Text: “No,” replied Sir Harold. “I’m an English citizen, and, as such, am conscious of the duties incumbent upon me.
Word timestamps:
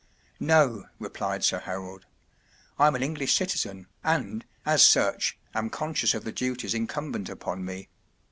“No,” 0.55 0.85
replied 0.97 1.43
Sir 1.43 1.59
Harold. 1.59 2.07
“I’m 2.79 2.95
an 2.95 3.03
English 3.03 3.35
citizen, 3.35 3.85
and, 4.03 4.43
as 4.65 4.81
such, 4.81 5.37
am 5.53 5.69
conscious 5.69 6.15
of 6.15 6.23
the 6.23 6.31
duties 6.31 6.73
incumbent 6.73 7.29
upon 7.29 7.63
me. 7.63 7.87